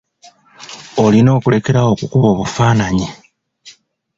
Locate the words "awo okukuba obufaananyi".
1.81-3.07